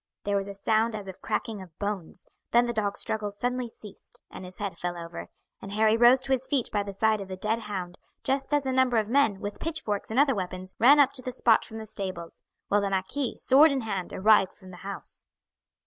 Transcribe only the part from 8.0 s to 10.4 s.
just as a number of men, with pitch forks and other